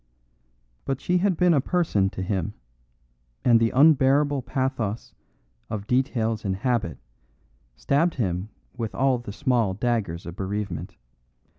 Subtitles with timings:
[0.83, 2.55] But she had been a person to him,
[3.45, 5.13] and the unbearable pathos
[5.69, 6.97] of details and habit
[7.75, 10.95] stabbed him with all the small daggers of bereavement.